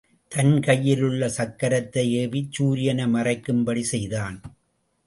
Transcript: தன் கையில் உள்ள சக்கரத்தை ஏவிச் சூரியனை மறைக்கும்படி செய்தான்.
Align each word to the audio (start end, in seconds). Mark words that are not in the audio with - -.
தன் 0.31 0.59
கையில் 0.59 1.01
உள்ள 1.01 1.27
சக்கரத்தை 1.37 2.05
ஏவிச் 2.21 2.51
சூரியனை 2.51 3.05
மறைக்கும்படி 3.05 3.83
செய்தான். 3.93 4.37